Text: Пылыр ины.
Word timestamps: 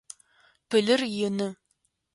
Пылыр 0.69 1.01
ины. 1.27 1.47